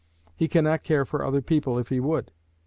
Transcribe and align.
He 0.35 0.47
can 0.47 0.63
not 0.63 0.83
care 0.83 1.05
for 1.05 1.23
other 1.23 1.43
people 1.43 1.77
if 1.77 1.89
he 1.89 1.99
would. 1.99 2.31